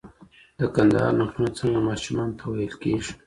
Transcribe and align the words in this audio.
د 0.59 0.61
کندهار 0.75 1.13
نکلونه 1.19 1.49
څنګه 1.59 1.79
ماشومانو 1.87 2.37
ته 2.39 2.43
ویل 2.51 2.73
کېږي؟ 2.81 3.11